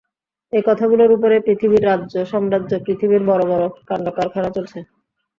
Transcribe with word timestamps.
এই 0.53 0.63
কথাগুলোর 0.65 1.11
উপরেই 1.11 1.45
পৃথিবীর 1.47 1.83
রাজ্য-সাম্রাজ্য, 1.85 2.71
পৃথিবীর 2.85 3.23
বড়ো 3.29 3.45
বড়ো 3.51 3.67
কাণ্ডকারখানা 3.89 4.49
চলছে। 4.57 4.79